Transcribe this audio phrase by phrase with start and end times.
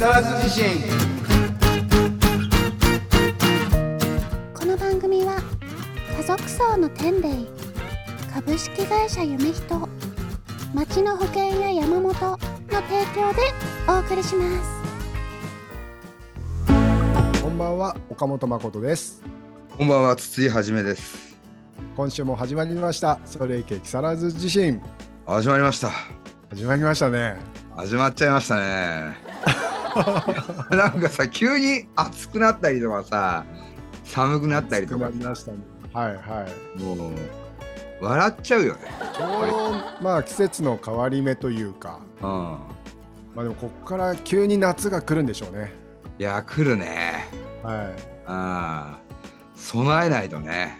[0.00, 0.64] 更津地震。
[4.54, 5.36] この番組は
[6.16, 7.28] 家族層の天霊
[8.32, 9.88] 株式会社夢人
[10.72, 12.38] 町の保険や山本の提
[13.14, 13.42] 供で
[13.86, 14.64] お送りしま
[16.64, 17.42] す。
[17.42, 19.22] こんばんは岡本誠です。
[19.76, 21.36] こんばんは筒井はじめです。
[21.94, 24.80] 今週も始まりましたそれいけ木更津地震。
[25.26, 25.90] 始まりました。
[26.48, 27.36] 始まりましたね。
[27.76, 29.29] 始まっちゃいましたね
[30.70, 33.44] なんかさ急に暑くなったりとかさ
[34.04, 35.08] 寒くなったりとか。
[35.08, 35.58] りましたね。
[35.92, 36.46] はいは
[36.78, 36.82] い。
[36.82, 37.12] もう
[38.00, 38.80] 笑っちゃうよね。
[39.14, 42.00] ちょうどまあ季節の変わり目というか。
[42.22, 42.28] うん。
[42.28, 42.58] ま
[43.38, 45.72] あでもこっから急に夏が来るんでしょうね。
[46.18, 47.28] いや来るね。
[47.62, 47.76] はい。
[48.26, 48.98] ああ
[49.54, 50.78] 備えないとね。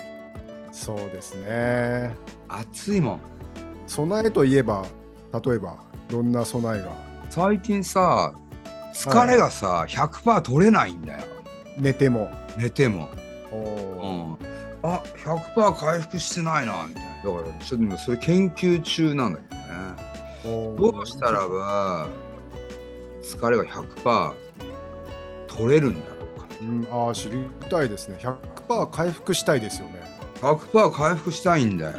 [0.72, 2.14] そうですね。
[2.48, 3.20] 暑いもん。
[3.86, 4.84] 備えといえば
[5.44, 5.76] 例えば
[6.08, 6.88] どんな備えが？
[7.28, 8.32] 最近さ
[8.94, 11.20] 疲れがさ、100%取れないんだよ。
[11.78, 12.30] 寝ても。
[12.56, 13.08] 寝ても。
[13.52, 14.50] おうーん
[14.82, 17.10] あ100%回復してないなみたいな。
[17.10, 20.76] だからちょっと今それ研究中なんだけどね。
[20.78, 22.08] どうしたらば
[23.22, 24.32] 疲れが100%
[25.48, 26.46] 取れるんだろうか。
[26.60, 28.18] うん、ああ知りたいですね。
[28.20, 30.00] 100%回復したいですよね。
[30.40, 31.98] 100%回復したいんだよ。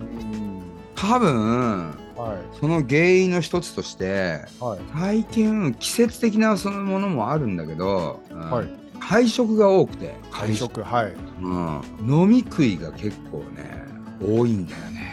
[0.00, 0.62] うん。
[0.94, 2.58] 多分はい。
[2.58, 4.80] その原因の一つとしてはい。
[4.94, 8.68] 最近季節的なそのものもあるんだけど、うんはい。
[9.00, 11.14] 会食が多くて会食はい。
[11.40, 13.82] うん、飲み食いが結構ね
[14.20, 15.12] 多いんだよね、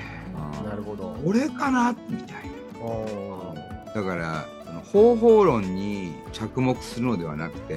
[0.61, 0.69] うん。
[0.69, 1.15] なるほど。
[1.25, 1.95] これかな？
[2.07, 2.37] みたい
[2.81, 3.53] お
[3.85, 4.45] なだから
[4.91, 7.73] 方法論に着目するのではなくて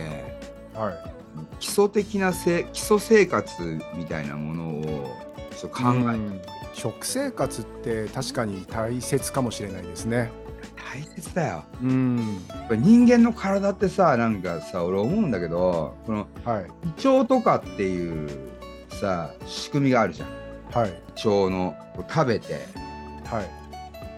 [0.74, 0.94] ーはい。
[1.60, 5.16] 基礎的なせ基礎生活みたいなものを
[5.52, 6.18] ちょっと考え
[6.74, 10.30] 食生活って確かに大切かもしれないですね。
[10.92, 11.64] 大切だよ。
[11.82, 12.38] うん。
[12.70, 16.66] 人間の体ってさなんかさ俺思うんだけどこのはい。
[17.02, 18.28] 胃腸とかっていう
[18.88, 20.28] さ仕組みがあるじゃん。
[20.72, 20.90] はい。
[20.90, 21.74] 胃腸の
[22.08, 22.66] 食べて
[23.26, 23.50] はい、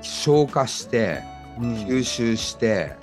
[0.03, 1.23] 消化して
[1.59, 1.75] うん。
[1.75, 2.97] 吸収して、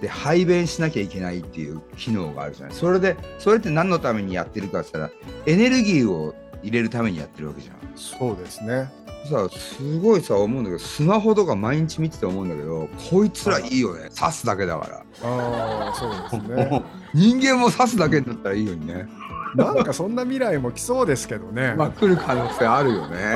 [0.00, 2.74] で排便しなきゃいけないっていう機能があるじゃない。
[2.74, 7.76] それでそれって何のためにやってるかって言ったらエネルギーを入れるためにやってるわけじゃん。
[7.96, 8.90] そうですね。
[9.28, 14.10] さすごいさ思うんだけどスマホとか毎日見てて思うんだけどこいつらいいよね。
[14.10, 15.28] 刺すだけだから。
[15.28, 16.08] ああそ
[16.38, 16.82] うですね。
[17.14, 19.06] 人間も刺すだけだったらいいよにね。
[19.54, 23.34] なんかそんな未来も来そうですけどね、 まあ来る可能性あるよね、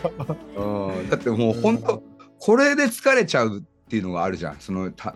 [0.56, 2.02] うん、だってもう本当
[2.38, 4.56] これで疲れちゃうっていうのがあるじゃん。
[4.60, 5.14] そのた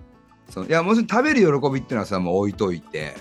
[0.50, 3.14] そのいやもちろん食べる喜びっていうのはさもう置いといて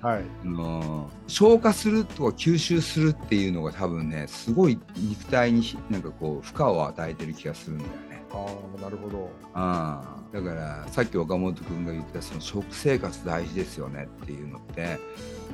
[0.00, 8.22] はいあの消化するとか吸収するっていうのが多分ねすごい肉体にひなんかこう負荷を与えてる気がするんだよね。
[8.30, 8.46] あ
[8.78, 14.98] あなるほどああだからさっき岡本君が言ったその食生活大事ですよねっていうのって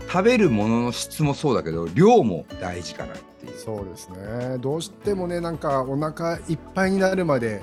[0.08, 3.58] 食べるものの質もそうだけど量も大事かなっていう。
[3.58, 7.62] そうですねどうしてもねなんかお腹いっぱいになるまで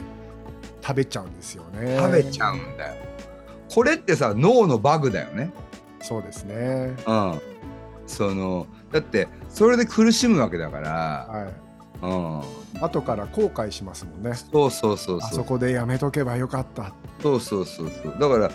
[0.81, 2.95] 食べちゃうんですよね食べちゃうんだよ。
[3.69, 5.51] これってさ脳のバグだよね。
[6.01, 7.41] そうですねうん。
[8.07, 10.91] そのだってそれで苦しむわけだから。
[10.91, 11.71] はい
[12.03, 12.41] うん。
[12.83, 15.35] 後から後悔しますもんねそうそうそうあそ。
[15.35, 18.15] そうこでやめとけばよかったそうそうそうそう。
[18.19, 18.51] だから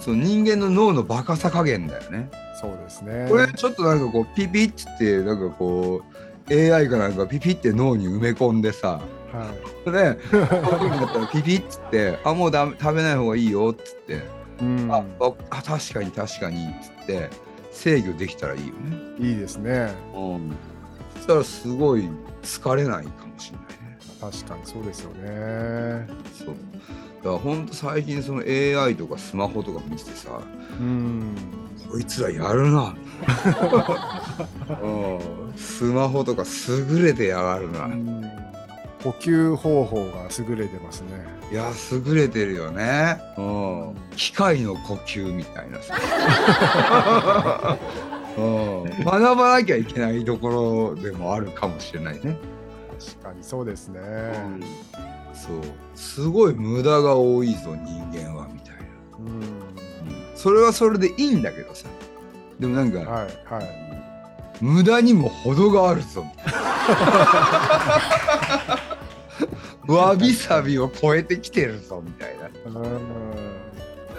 [0.00, 2.30] その人間の脳のバカさ加減だよね。
[2.60, 6.02] そうですねこれちょっとなんかこうピピッつってなんかこ
[6.50, 9.00] う AI かなんかピピって脳に埋め込んでさ。
[9.32, 14.22] はいで、こういう風になったらピピッつって、あ、もうだめ食べない方がいいよっつって、うん
[14.90, 17.30] あああ、確かに確かにっつって、
[17.70, 18.96] 制御できたらいいよね。
[19.18, 20.52] いいですねうん。
[21.16, 22.08] そしたらすごい
[22.42, 23.98] 疲れないかもしれないね。
[24.20, 26.56] 確かにそうですよねそう。
[27.22, 30.40] だからほんと最近その AI とかスマホとか見ててさ、
[30.80, 31.34] うん
[31.90, 32.94] こいつらやるな。
[34.82, 35.52] うん。
[35.56, 37.88] スマホとか優れてやがるな。
[39.02, 43.20] 呼吸方法が優れてますねいや、優れてるよね。
[43.38, 43.94] うん。
[44.16, 45.94] 機械の呼吸みたいなさ。
[48.36, 48.84] うん。
[49.04, 52.36] 学ばなきゃいけないところでもあるかもしれないね。
[52.98, 54.00] 確かにそうですね、
[55.34, 55.60] そう。
[55.94, 58.82] すごい無駄が多いぞ、人間は、みたいな。
[59.18, 59.42] うん
[60.34, 61.86] それはそれでいいんだけどさ。
[62.58, 63.08] でもなんか、はい
[63.54, 63.86] はい
[64.60, 66.24] 無駄にも程があるぞ。
[69.88, 72.34] わびさびを超えてきてるぞみたい
[72.66, 72.80] うんな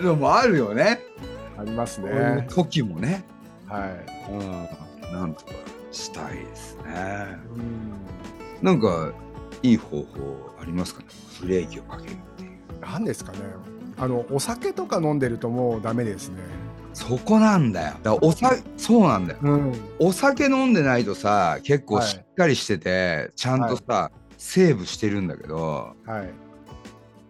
[0.02, 1.00] のもあるよね。
[1.58, 3.24] ありますね時もね。
[3.68, 4.68] はいうん。
[5.14, 5.52] なんとか
[5.92, 7.38] したいですね。
[7.54, 7.94] うん
[8.62, 9.12] なんか
[9.64, 11.08] いい方法ありますかね？
[11.42, 12.52] ブレーキをかけるっていう。
[12.82, 13.40] 何ですかね
[14.00, 16.38] あのお酒とか飲んでるともうダメですね
[16.98, 17.94] そこなんだよ。
[18.02, 19.40] だおさそうなんだよ。
[19.44, 19.74] うん。
[20.00, 24.10] お酒飲んでないとさ結構はいしっかりしてて、ちゃんとさ、
[24.40, 26.30] セーブしてるんだけどはい。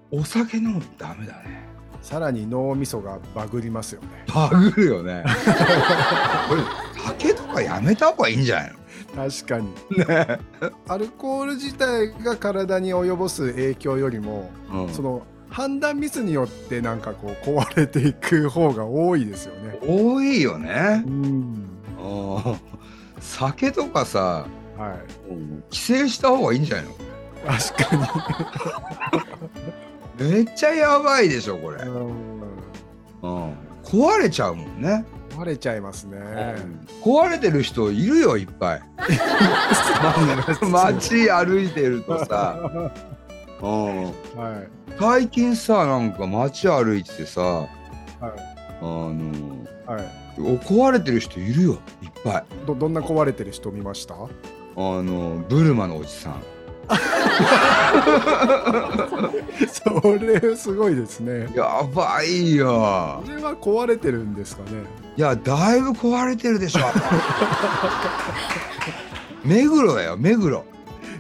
[0.09, 1.67] お酒飲むとダメだね。
[2.01, 4.07] さらに脳みそがバグりますよね。
[4.33, 5.25] バグるよね。
[6.47, 6.61] これ
[7.03, 8.73] 酒とかやめた方がいいんじゃない
[9.33, 9.73] 確かに。
[9.97, 10.39] のね、
[10.87, 14.89] アルコール自体が体に及ぼす影響よりもうん。
[14.93, 19.77] その判断ミスによってなんかこう壊れていく方が多いですよね。
[19.81, 21.03] 多いよね。
[21.05, 21.23] う、ん。
[21.99, 22.59] うん
[23.19, 24.45] 酒とかさ
[24.77, 25.33] はい。
[25.71, 26.91] 規制した方がいいんじゃないの？
[27.47, 27.95] 確か
[30.19, 30.25] に。
[30.31, 32.07] めっちゃやばいでしょこれ、うん。
[33.21, 33.53] うん、
[33.83, 35.05] 壊れちゃうもんね、
[35.35, 36.17] 壊れちゃいますね。
[37.03, 38.81] 壊れてる人いるよいっぱい。
[40.71, 42.91] 街歩いてるとさ、うん、
[43.65, 44.67] はい。
[44.99, 47.67] 最近さなんか街歩いててさ、はい。
[48.81, 50.05] あのはい。
[50.39, 52.43] お壊れてる人いるよいっぱい。
[52.67, 54.13] どどんな壊れてる人見ました？
[54.15, 54.19] あ
[54.77, 56.43] のブルマのおじさん。
[59.67, 61.47] それすごいですね。
[61.55, 63.21] やばいよ。
[63.25, 64.83] これは壊れてるんですかね？
[65.17, 66.81] いやだいぶ壊れてるでしょ。
[69.43, 70.63] 目黒だよ目黒。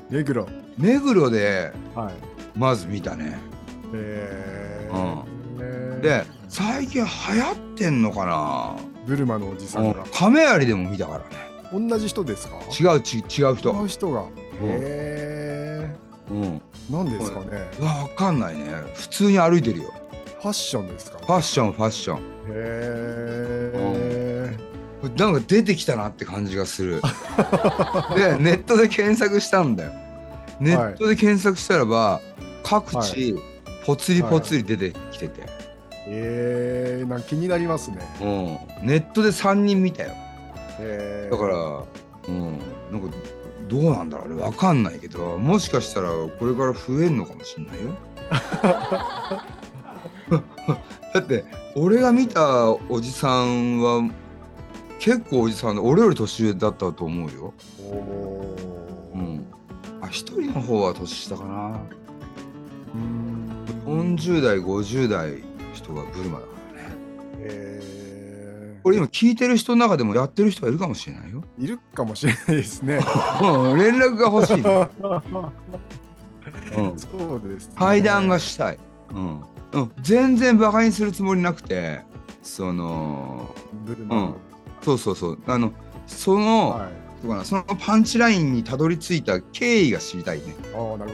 [0.09, 0.47] 目黒
[0.77, 2.13] 目黒ではい。
[2.55, 3.37] まず見たね。
[3.93, 5.21] えうん。
[5.59, 8.75] ー、で最近流行ってんのかな。
[9.05, 9.87] ブルマのおじさうん。
[9.89, 11.25] んが亀有でも見たからね。
[11.89, 12.57] 同じ人ですか？
[12.71, 13.21] 違うち違
[13.51, 13.73] う人。
[13.73, 14.21] 違う人が。
[14.21, 14.29] うん。
[14.61, 15.89] へ
[16.31, 16.43] うん。
[16.43, 17.47] え何ですかね？
[17.79, 18.71] うわわかんないね。
[18.93, 19.93] 普通に歩いてるよ。
[20.41, 22.17] ファッションですかファッションファッション。
[22.17, 22.21] へ
[24.53, 24.57] え
[25.17, 27.01] なんか出てきたなって感じがする。
[28.15, 29.91] でネットで検索したんだよ
[30.59, 32.21] ネットで検索したらば
[32.63, 33.35] 各は地
[33.85, 35.45] ぽつりぽつり出てきてて、
[36.07, 37.99] えー、なんか気になりますね。
[38.21, 38.25] う
[38.83, 40.11] ん、ネットで3人見たよ。
[40.79, 41.31] へー。
[41.31, 41.83] だから、
[42.27, 42.59] うん、
[42.91, 43.15] なんか
[43.67, 44.41] どうなんだろうね。
[44.41, 47.95] わかんないけどもしかしたらこれから増えんのかもしんないよ。
[51.13, 51.45] だって
[51.75, 54.09] 俺が見たおじさんは
[54.99, 57.53] 結構おじさんで俺より年上だったと思うよ。
[57.79, 58.76] お
[60.07, 61.81] あ一人の方は年下かな。
[62.93, 65.37] うーん40代50代の
[65.73, 66.95] 人がブルマだからね。
[67.39, 71.43] えこれ今聞いてる人の中でもやってる人がいるかもしれないよ。
[71.59, 72.99] ー、いるかもしれないですね。
[73.41, 74.89] うん連絡が欲しい、ね。
[76.77, 78.79] うん、そうです、ね、対談がしたい、
[79.13, 79.41] うん。
[79.73, 82.01] うん、全然バカにするつもりなくて
[82.41, 83.53] その
[83.85, 84.35] ブルマの、
[84.81, 85.39] そうそうそう。
[85.45, 85.73] あの
[86.05, 87.45] その、はいどうかな。
[87.45, 90.55] そのパンチラインにたどり着いた経緯が知りたいね。
[90.75, 91.11] ああなる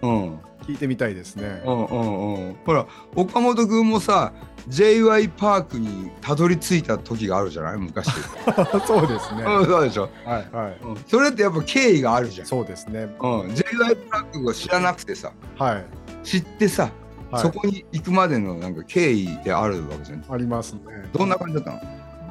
[0.00, 0.30] ほうん。
[0.32, 1.60] ど聞いてみたいですね。
[1.66, 2.86] うんうんうん、ほら
[3.16, 4.32] 岡本君もさ
[4.68, 7.78] j y パークにたどり着いた時があるじゃない？
[7.78, 8.06] 昔、
[8.86, 9.42] そうですね。
[9.42, 10.48] うん、そうでしょ、はい。
[10.54, 10.78] はい。
[10.84, 13.08] うん、それってやっぱ経緯があるじゃん、そうですね。
[13.20, 15.32] うん、j y パークを知らなくてさ。
[15.58, 15.84] はい。
[16.22, 16.90] 知ってさ、
[17.32, 17.42] はい。
[17.42, 20.24] そこに行くまでのなんか経緯であるわけじゃん。
[20.30, 20.80] ありますね。
[21.12, 21.80] どんな感じだったの？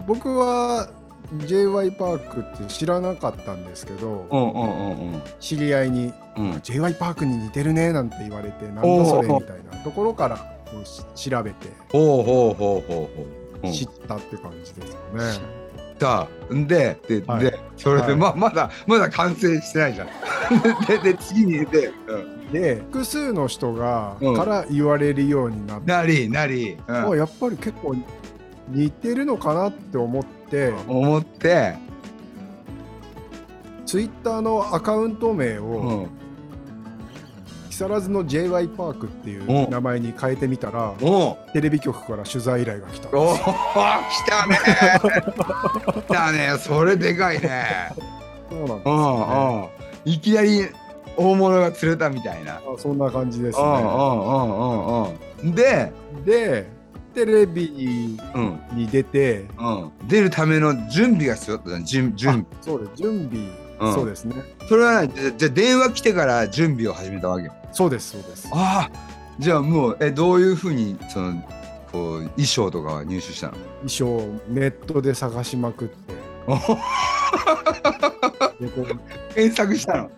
[0.07, 0.89] 僕は
[1.45, 6.51] j y パークって知らなかったんですけど、うんうんうん知り合いにうん。
[6.51, 10.37] うん j y パークに似てるねなんて言われてなんだそれみたいなところから
[11.15, 11.67] 調べて。
[11.91, 13.25] ほうほうほうほうほ
[13.63, 15.61] う、うん、知ったって感じですよ知ね。
[15.95, 16.27] った。
[16.53, 17.43] んでで、はい。
[17.45, 18.15] でそれで、はい。
[18.15, 20.07] ままだまだ完成してないじゃん。
[20.87, 24.35] でで次にで、うん、で複数の人が、うん。
[24.35, 27.11] から言われるようになって、なりなり、うん。
[27.11, 27.95] あやっぱり結構
[28.69, 30.40] 似てるのかなって思って、
[30.87, 31.75] 思って、
[33.85, 36.09] ツイッターのアカウント名うを、ん、
[37.69, 39.69] 木更津の j y パークっていううん。
[39.69, 43.09] 名前に変えてみたら、おテレビ局から取材依頼が来た。
[43.09, 43.45] んおです来
[44.29, 44.59] たね
[45.85, 47.89] 来たねそれでかいね
[48.49, 49.69] そうなんですうんよ、
[50.05, 50.11] うん。
[50.11, 50.67] いきなり
[51.17, 52.55] 大物が釣れたみたいな。
[52.55, 53.83] あそんな感じですね。
[55.43, 55.91] で、
[56.25, 56.80] で
[57.13, 58.59] テレビうん。
[58.73, 62.91] に出て、うん、出るための準備が必要だったじゃん準準あそうです。
[62.95, 63.47] 準備、
[63.79, 63.93] うん。
[63.93, 64.35] そうですね。
[64.67, 67.49] それはねじゃじゃあ電話来てから準備を始めたわけ。
[67.71, 68.49] そうですそうです。
[68.51, 68.95] ああ。
[69.39, 71.41] じゃあもうえどういうふうにその
[71.91, 73.53] こう衣装とかは入手したの？
[73.87, 76.13] 衣装をネットで探しまくって。
[78.59, 80.11] でこう検索したの？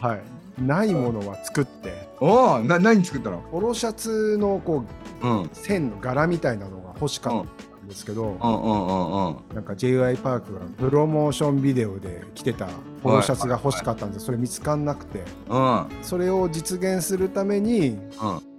[0.00, 0.20] はい。
[0.60, 3.38] ないものは作っておおな何作ったの？
[3.50, 4.84] ポロシャツのこ
[5.22, 5.42] うん。
[5.42, 8.30] う線の柄みたいなのが欲しかったんんですけど、うん。
[8.30, 12.68] うんうんうんなんか j y パークがプロモーションビデオで着てた
[13.02, 14.26] ポロシャツが欲しかったんです。
[14.26, 15.24] それ見つかんなくて。
[15.48, 15.86] うん。
[16.02, 17.98] それを実現するためにうん。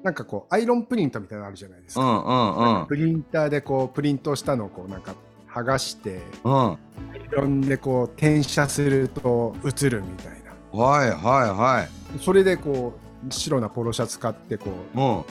[0.04, 2.88] なんかこうアイロンプリントみたいなのあるじゃないですか、うんうんうん。
[2.88, 5.14] プリンターでこうプリントしたのをこうなんか
[5.50, 6.54] 剥がしてうん。
[6.54, 6.78] ア
[7.16, 10.80] イロンでこう転写すると映るみたいな。
[10.80, 12.20] はいはいはい。
[12.20, 15.26] それでこう白なポロシャツ買ってこも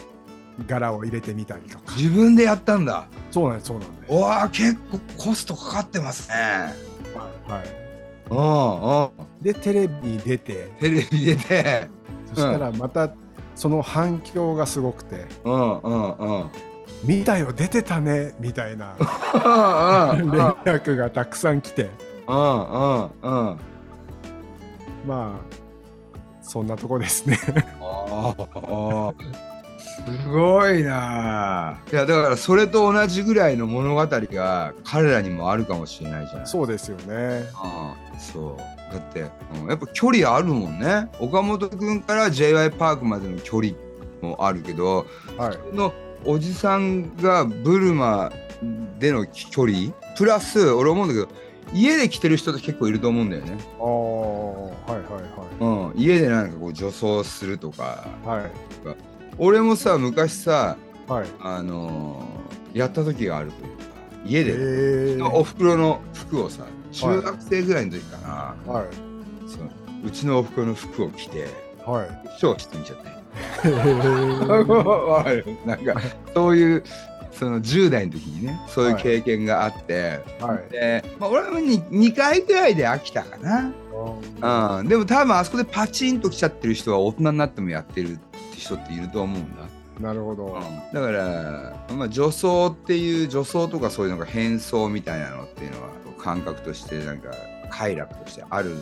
[0.59, 0.66] うう。
[0.66, 1.95] 柄を入れてみたりとか。
[1.97, 3.07] 自分でやったんだ。
[3.30, 4.12] そうなんですそうなんです。
[4.12, 6.35] うわあ結構コストかかってますね。
[7.47, 7.64] はい。
[8.30, 9.40] うんう。
[9.40, 10.71] んでテレビに出て。
[10.80, 11.88] テレビ出て。
[12.35, 13.11] そしたらまた
[13.54, 15.26] その反響がすごくて。
[15.45, 16.50] うんうんうん
[17.04, 18.97] 「見たよ出てたね」みたいな。
[20.18, 21.90] 連絡がたくさん来て。
[22.26, 23.59] うんうんうん。
[25.07, 25.54] まあ
[26.42, 27.38] そんなとこですね
[28.11, 29.12] ああ
[29.79, 31.79] すごいな。
[31.93, 36.47] いやだからそれと同じぐらいの物語が彼らにもあるかもしれないじゃない。
[36.47, 37.49] そうですよね。
[37.55, 38.93] ああそう。
[38.93, 39.27] だって、
[39.62, 41.09] うんやっぱ距離あるもんね。
[41.21, 43.75] 岡本君から j y パークまでの距離
[44.23, 45.59] もあるけどはい。
[45.71, 45.93] その
[46.25, 48.33] おじさんがブルマ
[48.99, 51.29] での距離プラス俺思うんだけど
[51.73, 58.07] 家で来てる人って結構いると思うんだよね、ああはいはいうん、家でなんかこう女装するとか。
[58.25, 58.38] はい。
[58.41, 58.50] はい
[59.41, 61.29] 俺もさ昔さはい。
[61.41, 63.85] あのーやった時があるというか
[64.27, 68.87] 家えで、ー、おふくろの服をさ中学生ぐらいの時かな、はい。
[69.49, 69.71] その
[70.05, 71.47] うちのおふくろの服を着て
[71.87, 72.38] はい。
[72.38, 73.09] ショーしてみちゃって
[73.69, 75.95] へーわかるなんか
[76.35, 76.85] そういう
[77.38, 80.73] その10代の時にねそういう経験があって、はい。
[80.73, 89.62] で、まあ、俺は 2, 2回ぐらいで飽きたかな、うん、でも多分あそこでパチンと来ちゃってる人は大人になってもやってるって人っていると思うんだ、
[90.00, 97.30] なるほど、うん、だから、まあ、女装っていう女装とかそういうのが変装みたいなのっていうのは感覚としてなんか
[97.71, 98.75] 快楽としてある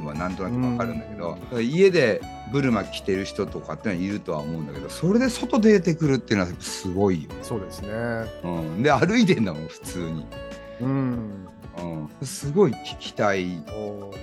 [0.00, 2.20] のはなんとなくわかるんだけど、だから家で
[2.52, 7.88] ブルマ着てる人とかってのはいるとは思うんだけどそれで外出てくるっていうのはすごいよ、そうですね。
[8.44, 10.26] うん、で歩いてんだもん普通に、
[10.80, 11.46] うん。
[11.78, 13.62] うん、すごい聞きたい。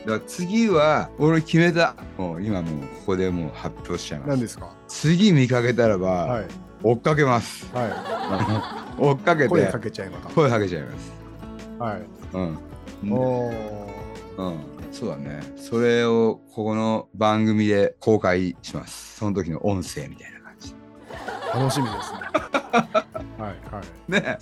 [0.05, 1.95] だ次は俺決めた。
[2.17, 4.29] もう今もうここでもう発表しちゃいます。
[4.29, 4.71] 何ですか？
[4.87, 6.45] 次見かけたらば、はい。
[6.83, 7.65] 追っかけます。
[7.73, 10.35] は 追っかけてい声かけちゃいます。
[10.35, 11.11] 声かけちゃいます。
[11.79, 12.01] はい。
[12.33, 12.39] う
[13.07, 13.13] ん。
[13.13, 13.53] おー。
[14.37, 15.41] うんそうだね。
[15.55, 19.17] それをここの番組で公開します。
[19.17, 20.73] その時の音声みたいな感じ。
[21.53, 22.19] 楽しみですね。
[23.37, 24.11] はいはい。
[24.11, 24.39] ね。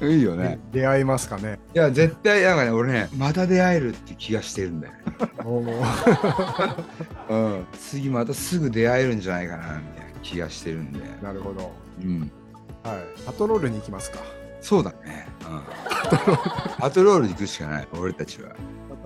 [0.00, 0.60] いいよね。
[0.70, 1.58] で出会いますかね。
[1.74, 5.00] いや絶対なんかね俺ねまた出会えるって気がしてるんだよね。
[5.44, 6.84] おー。
[7.28, 7.66] うん。
[7.72, 11.00] 次またすぐ出会えるんじゃないかなみたいな気がしてるんで。
[11.22, 11.72] なるほど。
[12.02, 12.30] うん。
[12.84, 13.22] はい。
[13.26, 14.18] パトロールに行きますか。
[14.60, 15.62] そうだね、うん、
[16.78, 17.28] パトロール。
[17.28, 18.50] 行くしかない俺たちは。
[18.50, 18.56] パ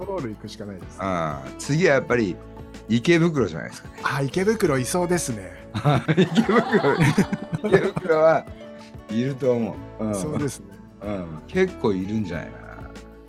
[0.07, 0.97] トロール行くしかないです。
[1.01, 2.37] ああ次はやっぱり
[2.89, 3.95] 池袋じゃないですかね。
[4.03, 5.53] あ池袋いそうですね。
[6.17, 6.95] 池袋
[7.65, 8.47] 池袋は
[9.11, 10.15] いると思う、うん。
[10.15, 10.67] そうですね。
[11.03, 12.47] うん、結構いるんじゃない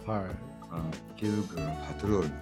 [0.05, 0.21] かはい。
[0.21, 2.37] な、うん、池袋のパトロールみた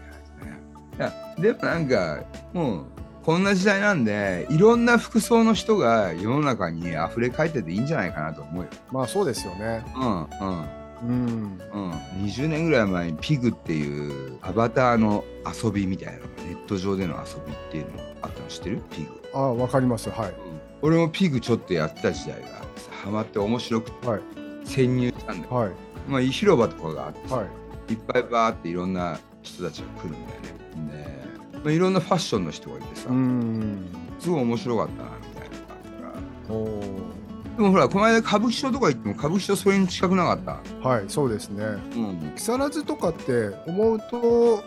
[0.45, 0.61] いなね。
[0.97, 2.23] いやでもなんか
[2.53, 2.85] もう
[3.23, 8.69] こんな時代なんでいろんな服装の人が世の中に溢れ返ってていいんじゃないかなと思うよ。
[8.91, 9.85] まあそうですよね。
[9.95, 11.61] うんうんうん。
[11.73, 11.91] うん、
[12.25, 15.23] 20年ぐらい前にピグっていうアバターの
[15.63, 18.81] 遊びみたいなネット上での遊びっていうのがあったの知ってる？
[18.91, 20.09] ピグ、あわかります。
[20.09, 20.33] はい。
[20.81, 22.61] 俺もピグちょっとやってた時代が
[23.03, 24.21] ハマって面白くてはい。
[24.63, 25.71] 潜入したんだよ、はい。
[26.07, 27.43] まあ、広場とかがあってさ、は
[27.89, 27.93] い。
[27.93, 31.31] い、っぱいバーっていろんな人たちが来るんだよね。
[31.53, 33.87] で、まあ、いろんなファッションの人がいてさ、うん。
[34.19, 36.55] すごい面白かったなみたいなのがあったから。
[36.55, 37.20] おー
[37.57, 40.39] でもほらこの間歌舞伎町とか行っても歌舞伎町それに近くなかっ
[40.81, 40.87] た？
[40.87, 41.63] はいそうですね。
[41.63, 42.33] うん。
[42.35, 44.63] 木更津とかって思うと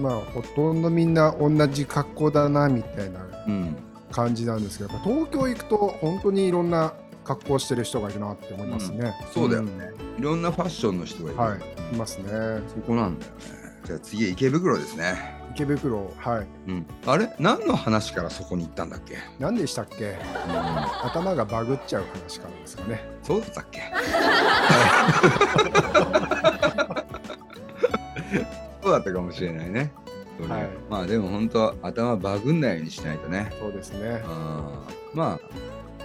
[0.00, 3.76] まあほとんどみんな同じ格好だなみたいなうん。
[4.12, 9.62] 感じなんですけどやっぱ東京行くと本当にいろんな格好してる人がいるなって思いますね、そうだよ。
[9.62, 12.24] ね、いろんなファッションの人がいる、はいいますね。
[12.68, 13.38] そこなんだよね。
[13.84, 15.39] じゃあ次池袋ですね。
[15.52, 16.46] 池袋はい。
[16.70, 16.86] うん。
[17.06, 17.34] あれ？
[17.38, 20.10] 何の話からそこに行ったんだっけ、何でしたっけ？
[20.10, 20.16] うん、
[21.06, 23.04] 頭がバグっちゃう話からですかね。
[23.22, 23.82] そうだったっけ？
[28.82, 29.92] そうだったかもしれないね。
[30.48, 30.68] はい。
[30.88, 33.52] まあでも本当頭バグんないようにしないとね。
[33.60, 34.22] そうですね。
[34.24, 35.16] あー。
[35.16, 35.40] まあ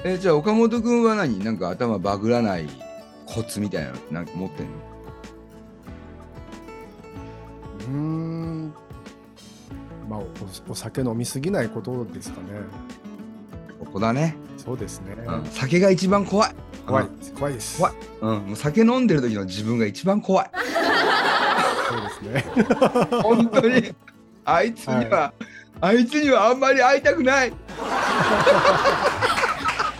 [0.03, 1.39] えじゃあ岡本君は何？
[1.39, 2.67] なんか頭バグらない
[3.25, 4.71] コツみたいなのなんか持ってんの？
[7.79, 8.73] うーん
[10.09, 10.27] まあお
[10.71, 12.47] お酒飲みすぎないことですかね
[13.79, 14.35] ここだね。
[14.57, 15.15] そうですね。
[15.25, 16.51] うん、酒が一番怖い。
[16.87, 17.77] 怖いうん、怖いです。
[17.77, 20.49] 怖いうん、もう酒飲んでる時の自分が一番怖い。
[21.89, 22.45] そうですね。
[23.21, 23.95] 本当に。
[24.43, 25.33] あいつには、
[25.81, 27.53] あいつにはあんまり会いたくない。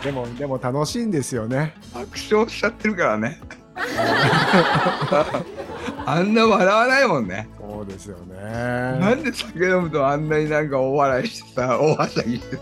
[0.03, 1.73] でもでも楽しいんですよね。
[1.93, 3.39] 爆笑しちゃってるからね。
[6.05, 7.49] あんな笑わないもんね。
[7.85, 8.35] そうですよね。
[8.99, 12.61] なんで酒飲むとあんなになんか大笑いしてさ、大はしゃぎしてさ、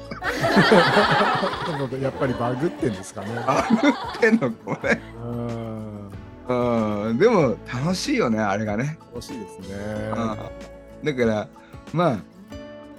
[2.01, 3.27] やっぱりバグってんですかね。
[3.48, 5.01] あぐってんのかもね。
[5.24, 7.08] うん。
[7.08, 8.98] うん、でも楽しいよね、あれがね。
[9.13, 9.75] 楽しいですね。
[11.03, 11.48] うん、だから、
[11.94, 12.20] ま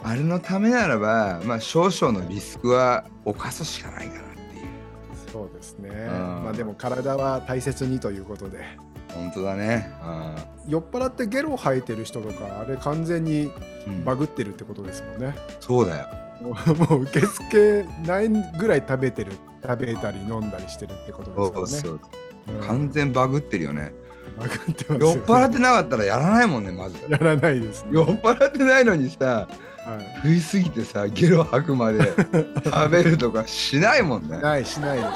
[0.03, 4.67] あ、あれのためならば、まあ、少々のリスクは犯すしかないかなっていう。
[5.31, 5.91] そうですね。
[5.91, 8.61] んまあでも体は大切にということで。
[9.13, 9.91] 本当だね。
[10.67, 13.51] 酔っ払ってゲロ吐いてる人とかあれ完全に
[13.87, 15.35] うん、バグってるってことですもんね。
[15.61, 16.07] そうだよ。
[16.89, 19.33] もう受付ないぐらい食べてる
[19.63, 21.73] 食べたり飲んだりしてるってことですそうからね。
[21.73, 21.93] そう。
[21.93, 23.93] うん完全バグってるよね。
[24.39, 26.97] バグってます酔よっ払ってなかったらやらないもんね、まず。
[27.09, 27.91] やらないです、ね。
[27.93, 29.75] 酔っ払ってないのにさ、はい
[30.23, 32.01] 食いすぎてさ、ゲロ吐くまで
[32.65, 34.39] 食べるとかしないもんね。
[34.41, 35.15] ないしないですね。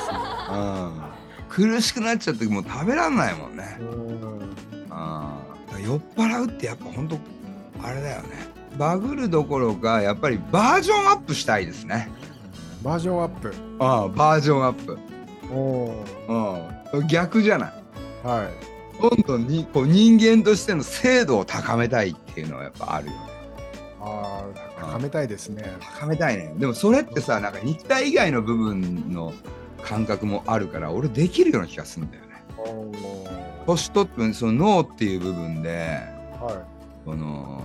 [0.51, 1.03] うん、
[1.49, 3.77] 苦しくなっちゃってもう食べらんないもんね。
[3.81, 4.51] うん。
[4.91, 7.19] あー酔っ払うってやっぱほんと
[7.83, 8.29] あれだよね。
[8.77, 12.11] バグるどころかやっぱりバージョンアップしたいですね。
[12.83, 13.55] バージョンアップ。
[13.81, 14.99] ああバージョンアップ。
[15.53, 16.93] おー。
[16.93, 17.07] うん。
[17.09, 17.73] 逆じゃない。
[18.25, 19.01] はい。
[19.01, 23.19] どんどんにこう人間としての精度を高めたいっていうのはやっぱあるよね。
[24.01, 24.43] あ
[24.81, 25.65] あ、高めたいですね。
[25.99, 26.53] 高めたいね。
[26.57, 29.33] でもそれってさなんか肉体以外の部分の
[29.83, 32.29] 感覚もあるから俺できるような気がするんだよね
[33.67, 36.01] 年取ってその脳っていう部分で
[36.41, 36.65] は
[37.05, 37.63] その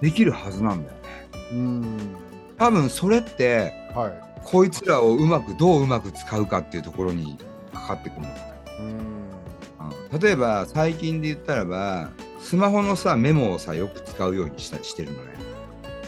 [0.00, 1.04] できるはずなんだよね
[1.52, 1.54] い。
[1.54, 2.16] うん。
[2.58, 4.24] 多分それってはい。
[4.44, 7.38] こいつらをうまくどううまく使うかっていうところに
[7.72, 8.28] かかってくるの、
[8.80, 8.86] うん。
[10.12, 12.10] うん、例えば最近で言ったらば
[12.40, 15.32] スマホのさメモをさよく使うようにしたしてるのね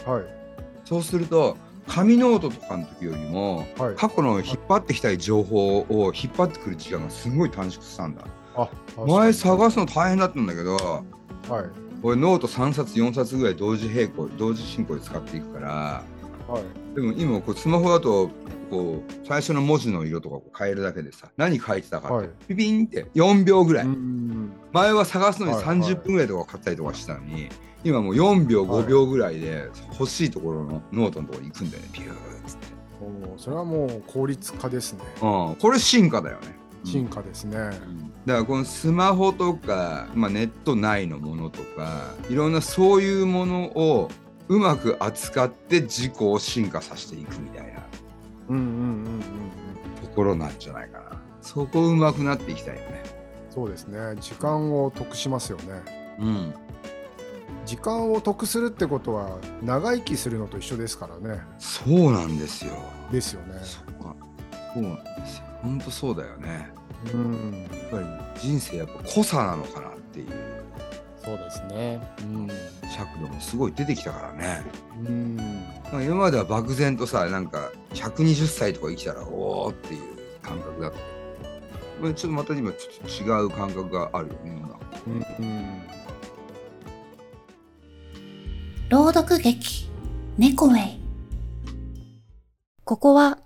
[0.05, 0.23] はい。
[0.85, 3.95] そうすると紙ノートとかの時よりもはい。
[3.95, 8.23] 過去の引っ張ってきたい情報を引っ張ってくる時間がすごい短縮したんだ
[8.55, 8.69] あ、
[9.07, 9.73] 前探す。
[9.73, 11.87] すの大変だったんだけどはい。
[12.03, 16.03] 俺ノート3冊4冊ぐらい同時並行同時進行で使っていくから
[16.47, 16.95] はい。
[16.95, 18.29] でも今こうスマホだと
[18.69, 22.35] こう最初の文字の色とか変えるだけでさ何書いてたかって、はい。
[22.47, 24.51] ピピンって4秒ぐらい、うん。
[24.71, 25.77] 前は探すのにはいはい。
[25.79, 27.49] 30分ぐらいとか買ったりとかしたのに、
[27.83, 31.89] 今もう4秒はい5秒ぐらいで欲しいところのノートのところに行くんだよね。
[31.93, 32.13] ピューッ
[32.45, 32.67] つって、
[33.01, 34.99] おーそれはもう効率化ですね。
[35.21, 36.57] うん、これ進化だよね。
[36.83, 37.57] 進化ですね。
[38.25, 44.09] だからこのスマホとか、まあ、ネット内のものとかいろんなそういうものを
[44.49, 47.79] うまく扱って自己を進化させていくみたいな
[48.49, 49.21] うんうんうんうんうん。
[50.01, 53.03] ところなんじゃないかなそこうまくなっていきたいよね
[53.49, 53.97] そうですね。
[54.19, 55.81] 時間を得しますよね。
[56.19, 56.53] うん
[57.65, 61.41] 時間を得するってことは長生きするのと一緒ですからね。
[61.59, 62.73] そうなんですよ
[63.11, 63.59] ですよね。
[63.63, 66.69] そうなんですよほんとそうだよね
[67.13, 67.67] うん。
[67.71, 68.05] やっぱり
[68.41, 70.27] 人生やっぱ濃さなのかなっていう
[71.27, 71.99] そうですね。
[72.21, 72.47] うん。
[72.89, 74.63] 尺度もすごい出てきたからね
[75.05, 75.61] うん。
[76.01, 80.01] 今までは漠然とさなんか120歳とか生きたらおおっていう
[80.41, 85.45] 感覚だったちょっとまた今ちょっと違う感覚があるよね今うん。
[85.45, 85.81] うん。
[88.87, 89.89] 朗読劇
[90.37, 91.01] 猫ウェイ
[92.85, 93.37] ここは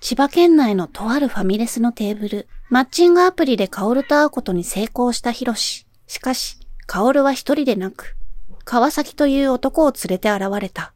[0.00, 8.16] 千葉県内のとあるファミレスのテーブルマッチングアプリでカオルと会うことに成功したヒロシしかしカオルは一人でなく
[8.64, 10.92] 川崎という男を連れて現れた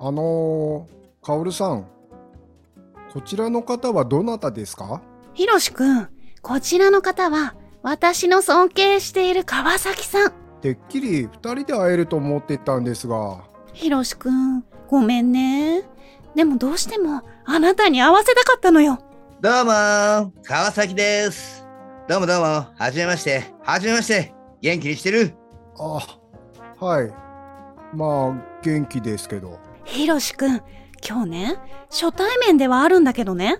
[0.00, 1.86] あのー、カオルさん。
[3.12, 5.02] こちらの方はどなたですか？
[5.34, 6.08] ヒロシくん
[6.40, 13.44] こちらの方は私の尊敬している川崎さんてっきり二人で会えると思っていたんですが。
[13.72, 15.82] ヒロシくんごめんね
[16.34, 18.98] でもどうしてもあなたに会わせたかったのよ
[19.40, 21.66] どうもー川崎です。
[22.08, 22.44] どうもどうも、
[22.76, 25.34] はじめまして、はじめまして、元気にしてる？
[25.76, 25.98] あ、
[26.78, 27.12] はい。
[27.96, 29.58] まあ、元気ですけど。
[29.84, 30.62] ひろしくん、
[31.06, 31.56] 今日ね、
[31.90, 33.58] 初対面ではあるんだけどね。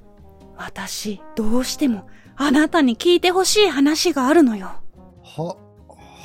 [0.57, 4.81] 私、どうしても、あなたに聞いてほしい話があるのよ。
[5.25, 5.57] は、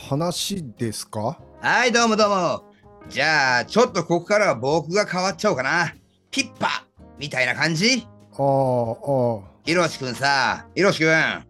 [0.07, 1.39] 話ですか？
[1.59, 2.63] はい、どうもどうも。
[3.09, 5.91] じゃあ、ちょっとここからは僕が変わっちゃおうかな。
[6.29, 6.85] ピッパ
[7.17, 8.07] みたいな感じ？
[8.37, 11.43] ああ、あひろしくんさ、ひろしくん、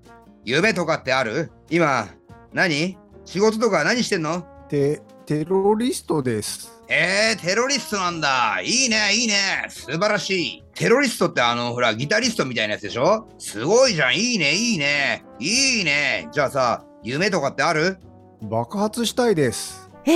[0.46, 1.52] 夢とかってある？
[1.70, 2.08] 今、
[2.54, 2.98] 何？
[3.28, 4.36] 仕事とか何してんの？
[4.36, 4.42] あ。
[4.70, 6.82] て、テロリストです。
[6.88, 8.62] えー、テロリストなんだ。
[8.64, 9.66] いいね、いいね。
[9.68, 10.64] 素晴らしい。
[10.74, 13.28] テロリストってあの、ほら、ギタリストみたいなやつでしょ？
[13.38, 14.16] すごいじゃん。
[14.16, 15.26] いいね、いいね。
[15.40, 16.30] いいね。
[16.32, 17.98] じゃあさ、夢とかってある？
[18.44, 19.90] 爆発したいです。
[20.06, 20.14] えー、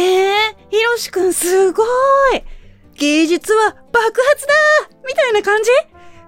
[0.69, 1.88] ひろしくんすごい
[2.95, 4.54] 芸術は爆発だ
[5.06, 5.69] みたいな感じ？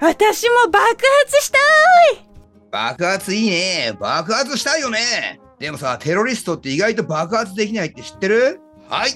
[0.02, 2.28] 私も爆発したい
[2.70, 3.98] 爆発いいね。
[3.98, 5.40] 爆発したいよね。
[5.64, 8.60] でもさ、テロリストって意外と爆発できないって知ってる？
[8.90, 9.12] はい。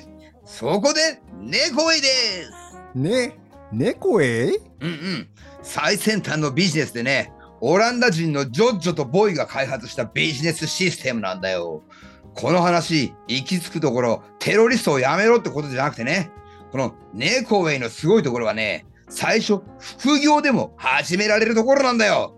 [0.46, 2.52] そこで、猫絵です。
[2.96, 3.38] ね、
[3.74, 5.30] 猫へうんうん。
[5.62, 11.84] 最先端のビジネスでね、オランダ人のジョッジョとボイが開発したビジネスシステムなんだよ。
[12.34, 16.32] この話、行き着くところ、テロリストをやめろってことじゃなくてね、
[16.72, 22.38] このネコウェイのすごいところはね、最初、副業でも始められるところなんだよ。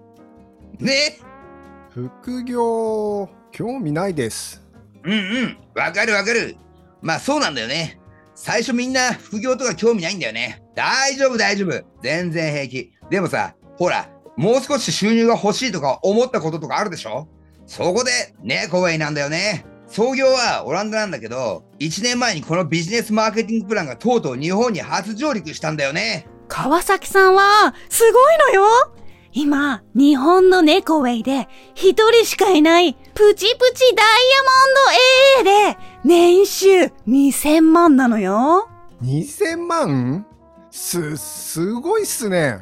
[0.79, 1.19] ね？
[1.91, 4.63] 副業、興味ないです。
[5.03, 6.55] うんうん、わかるわかる。
[7.01, 7.99] まあそうなんだよね。
[8.35, 10.63] 最初みんな副業とか興味ないんだよね。
[10.75, 11.83] 大丈夫大丈夫。
[12.01, 12.93] 全然平気。
[13.09, 17.27] でもさ、ほら、もう少し収入が欲しいとか思ったこととかあるでしょ
[17.67, 19.65] そこで、ネコウェイなんだよね。
[19.87, 26.27] 創業はオランダなんだけど、1年前にこのビジネスマーケティングプランがとうとう日本に初上陸したんだよね。
[26.47, 28.63] 川崎さんは、すごいのよ
[29.39, 34.05] 今、日本の猫ウェイで、一人しかいない、プチプチダイ
[35.37, 36.67] ヤモンド AA で、年収
[37.07, 38.67] 2000万なのよ。
[39.01, 40.25] 2000万？
[40.71, 42.59] す、すごいっすね。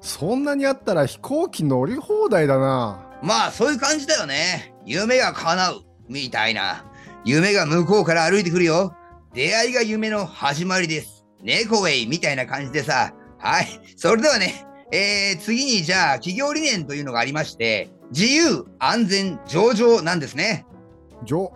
[0.00, 3.04] そんなにあったら飛行機乗り放題だな。
[3.20, 4.72] まあそういう感じだよね。
[4.86, 5.82] 夢が叶う。
[6.08, 6.84] みたいな。
[7.24, 8.94] 夢が向こうから歩いてくるよ。
[9.34, 11.24] 出会いが夢の始まりです。
[11.42, 13.12] 猫ウェイみたいな感じでさ。
[13.38, 13.80] はい。
[13.96, 20.66] それではね、えー、次にじゃあ企業理念というのがありまして、自由、安全、上場なんですね。
[21.24, 21.52] 上、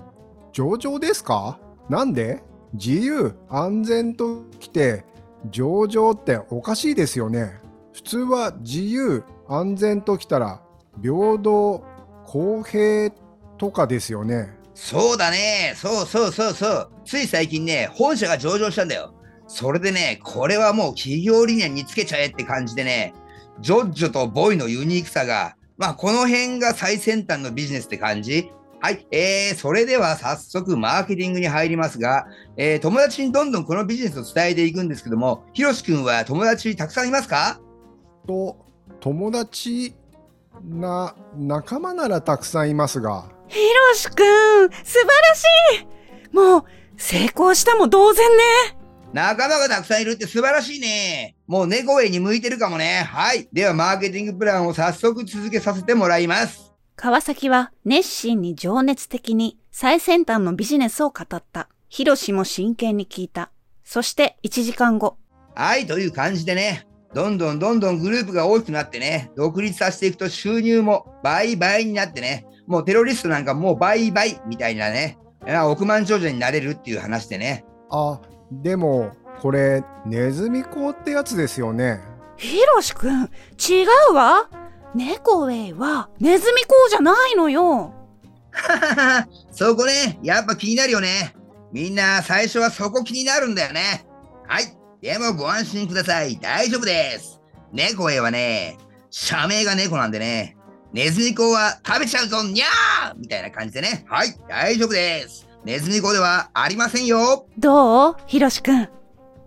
[0.53, 1.59] 上場ですか？
[1.89, 2.43] なんで？
[2.75, 5.05] 自由、安全ときて、
[5.51, 7.61] 上場っておかしいですよね。
[7.93, 10.63] 普通は自由、安全ときたら、
[11.03, 11.85] 平等、
[12.27, 13.11] 公平
[13.59, 14.55] とかですよね。
[14.75, 15.75] そうだね。
[15.77, 16.91] そうそうそうそう。
[17.05, 19.15] つい最近ね、本社が上場したんだよ。
[19.47, 23.13] それでね、これはもう企業理念につけちゃえって感じでね、
[23.63, 28.51] ジョッジョとボイのユニークさが、まあこの辺が最先端のビジネスって感じ。
[28.81, 29.07] はい。
[29.13, 37.61] えー、それでは早速マーケティングに入りますが、えー、友達にどんどんこのビジネスを伝えていくんですけども、ひろしくんは友達たくさんいますか？
[38.27, 38.57] と、
[38.99, 39.95] 友達
[40.65, 43.59] な、仲間ならたくさんいますが、ひ
[43.91, 45.45] ろしくん、素晴らし
[46.33, 46.65] いもう、
[46.97, 48.43] 成功したも同然ね。
[49.13, 51.37] 仲間がたくさんいるって素晴らしいね。
[51.47, 53.07] もう猫絵に向いてるかもね。
[53.07, 53.49] はい。
[53.53, 56.73] では、マーケティングプランを早速続けさせてもらいます。
[56.97, 61.69] 川崎は熱心に情熱的に最先端のビジネスを語った。
[61.89, 63.51] ひろしも真剣に聞いた。
[63.85, 65.19] そして1時間後。
[65.55, 66.87] はい、という感じでね。
[67.15, 77.67] どんどんどんどんグループが大きくなってね、独立させていくと収入も倍々になってね、もうテロリストなんかもう倍々みたいなね、あ億万長者になれるっていう話でね。
[77.91, 78.19] あ、
[78.61, 82.01] でも、これ、ネズミ講ってやつですよね。
[82.37, 84.49] ひろしくん、違うわ。
[84.95, 87.95] 猫ウェイはネズミ講じゃないのよ。
[89.51, 91.35] そこね、やっぱ気になるよね。
[91.73, 94.05] みんな最初はそこ気になるんだよね。
[94.47, 94.77] はい。
[95.01, 96.39] でもご安心ください。
[96.39, 97.41] 大丈夫です。
[97.73, 98.77] 猫へはね、
[99.11, 100.57] 社名が猫なんでね、
[100.93, 104.05] ネズミ子は食べちゃうぞ、にゃーみたいな感じでね。
[104.09, 104.35] はい。
[104.49, 105.49] 大丈夫です。
[105.65, 107.47] ネズミ子ではありませんよ。
[107.57, 108.17] どう？
[108.27, 108.89] ひろしくん。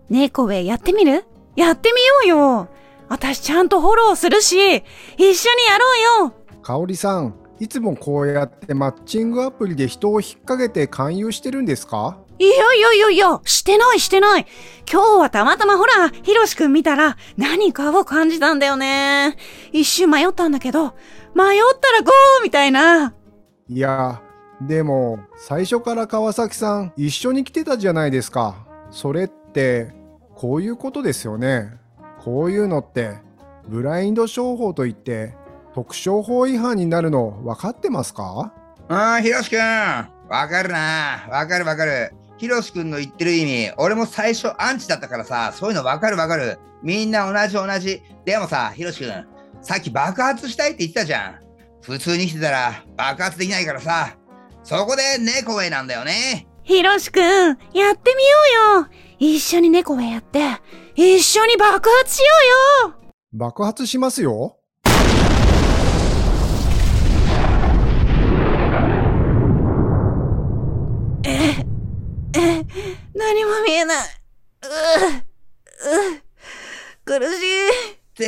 [0.08, 1.24] 猫ウェイやってみる？
[1.56, 1.92] やって
[2.24, 2.68] みようよ。
[3.08, 6.34] 私ちゃんとフォローするし、一緒にやろうよ。
[6.62, 12.18] かおりさん、いつもこうやってマッチングアプリで人を引っ掛けて勧誘してるんですか？
[12.38, 14.46] いやいやいやいや、してないしてない。
[14.90, 19.36] 今日はたまたまほら、ひろしくん見たら何かを感じたんだよね。
[19.72, 20.94] 一瞬迷ったんだけど、
[21.34, 23.14] 迷ったらゴーみたいな。
[23.68, 24.22] いや、
[24.60, 28.66] でも、最初から川崎さん一緒に来てたじゃないですか。
[28.90, 29.92] それって、
[30.34, 31.72] こういうことですよね。
[32.24, 33.18] こういうのって、
[33.68, 35.34] ブラインド商法といって、
[35.74, 38.52] 特商法違反になるの分かってますか？
[38.88, 39.58] ああ、ひろしくん。
[39.58, 41.26] わかるな。
[41.30, 42.12] わかるわかる。
[42.38, 46.58] ひろしくんの言ってる意味、俺も最初アンチだったからさ、そういうのわかるわかる。
[46.82, 48.02] みんな同じ同じ。
[48.24, 49.26] でもさ、ひろしくん、
[49.62, 51.34] さっき爆発したいって言ってたじゃん。
[51.82, 54.16] 普通に来てたら爆発できないからさ。
[54.66, 56.48] そこで猫へなんだよね。
[56.64, 57.92] ひろしくん、やってみよ
[58.80, 58.88] うよ。
[59.20, 60.40] 一緒に猫ウェイやって、
[60.96, 62.24] 一緒に爆発しよ
[62.84, 62.94] うよ。
[63.32, 64.58] 爆発しますよ。
[71.24, 71.64] え、
[72.34, 72.64] え、
[73.14, 73.98] 何も見えない。
[73.98, 75.22] うぅ、
[75.90, 77.40] うぅ、苦しい。
[78.16, 78.24] 手、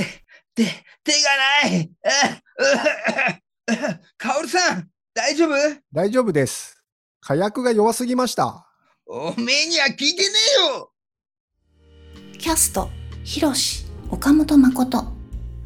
[0.54, 0.64] 手、
[1.02, 1.80] 手がない。
[1.80, 1.88] う
[2.60, 5.54] うううカオルさん、大丈夫？
[5.92, 6.80] 大丈夫です。
[7.20, 8.68] 火薬が弱すぎました。
[9.04, 10.28] おめえには聞いてね
[10.60, 10.92] えよ。
[12.38, 12.88] キャスト、
[13.24, 15.02] ひろし、岡本誠、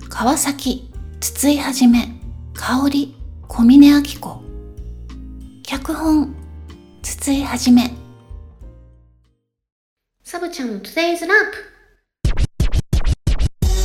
[0.09, 2.19] 川崎、筒井はじめ、
[2.55, 3.15] 香織、
[3.47, 4.43] 小峰明子。
[5.63, 6.35] 脚本、
[7.03, 7.91] 筒井はじめ。
[10.25, 11.29] サブちゃんの Today's Rap。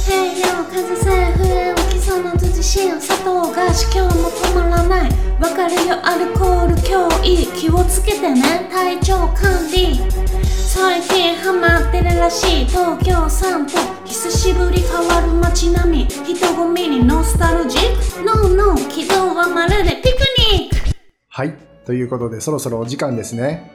[0.05, 8.69] 平洋風さえ増え起きそうな辻塩砂糖がし今日も止まらないわかるよアルコール脅威気をつけてね。
[8.71, 9.99] 体調管理。
[10.45, 16.05] 最近ハマってるらしい東京散歩久しぶり変わる街並み。
[16.05, 18.23] 人混みにノスタルジック。
[18.23, 20.17] No No 軌道はまるでピク
[20.53, 20.97] ニック。
[21.27, 21.53] はい。
[21.85, 23.69] ということで、そろそろお時間ですね。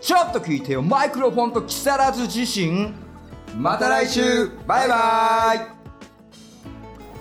[0.00, 0.82] ちょっと聞いてよ。
[0.82, 2.92] マイクロフォンと木更津自身
[3.56, 4.48] また来週。
[4.64, 5.77] バイバイ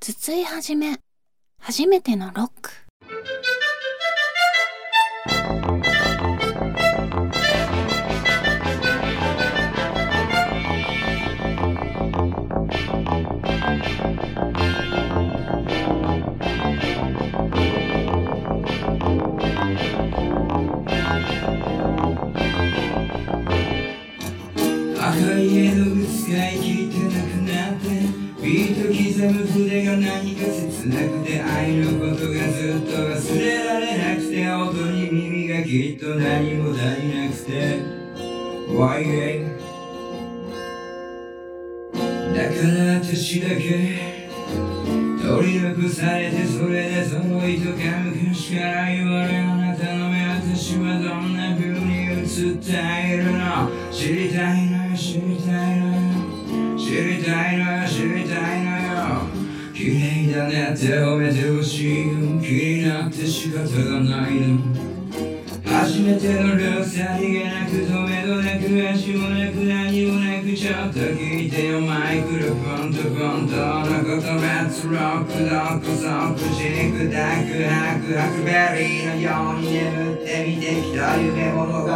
[0.00, 1.00] 筒井はじめ
[1.60, 2.87] 初めてのロック。
[30.88, 37.98] なくて愛のことがずっと忘れられなくて音に耳がきっと何も足りなくて。
[38.68, 39.46] Why
[42.34, 44.28] だから私だけ
[45.22, 52.26] 取り残されてそれでその糸か昔から言われあなたの目私はどんな風に映っ
[52.58, 53.70] ているの。
[53.90, 57.87] 知りたいのよ知りたいのよ知りたいのよ
[59.88, 60.74] 綺麗だね。
[60.74, 64.58] って褒めてほしいの気になって仕方がないの。
[65.64, 71.80] 初めてのルーさりげなく止めどなく足もなく何もなくちょっと聞いてよ。
[71.80, 73.56] マイクロフォンと本当
[73.88, 76.04] のことレッツロックどこそ
[76.36, 77.16] 口に砕く
[77.64, 78.48] ハクハクベ
[78.78, 81.88] リーのように眠って見てきた夢物語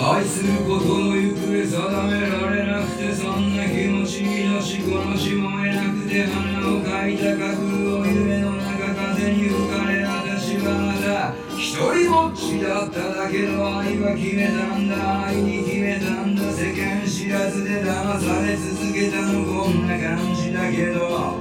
[0.00, 1.74] 愛することの行方定
[2.06, 11.34] められなくてそんな気持ち命このしもえなくて花を描いた架空を夢の中風に吹かれ私はまだ。
[11.58, 15.24] 一人ぼっちだっただけど愛は決めたんだ。
[15.26, 16.42] 愛に決めたんだ。
[16.52, 21.34] 世間知らずで騙され続けたのこんな感じだけど。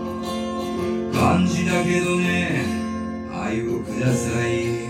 [1.13, 2.65] 感じだけどね。
[3.31, 4.86] 愛をください。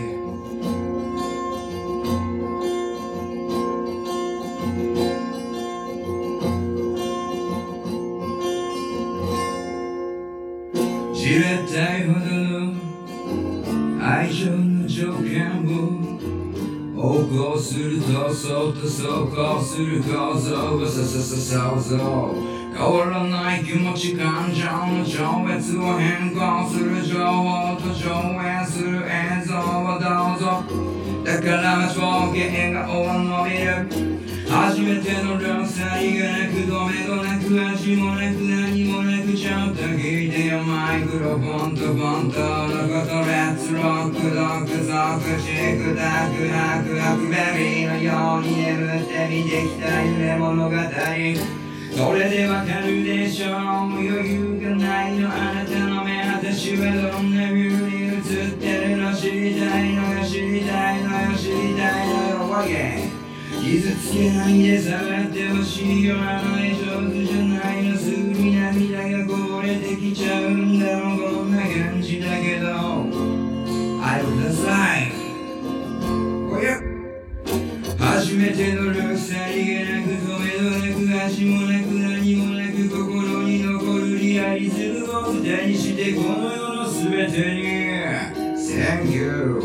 [18.38, 28.22] るとそっと走行する構造がさささ想像変わらない気持ち感情の超別を変更する情報と上
[28.62, 30.64] 映する映像をどうぞ
[31.26, 31.94] だからまと
[32.32, 33.68] け笑顔は伸びる
[34.48, 39.07] 初めてのルさりがなく止めどなく味もなく何もなく
[40.64, 44.78] マイクロフォンと本当のことレッツロック独特
[45.42, 50.76] チクタクハクハクベリーのように眠って見てきた夢物語
[51.96, 63.18] それでわかるでしょう余裕がないのあなたの目私はどんな風に映ってるの知りたいのよ知りたいのよ知りたいのよ OK
[63.64, 68.27] 傷つけないで触ってほしいよ甘い上手じゃないのすぐ
[69.88, 73.38] できちゃうんだろうこんな感じだけど。
[74.04, 75.12] 愛をください
[76.52, 76.80] おや
[77.98, 87.68] 初めてのルーさりげなく止めどなく足もなく何もなく心に残るリアリズムを歌にしてこの世の全てに。
[88.78, 89.57] Thank you.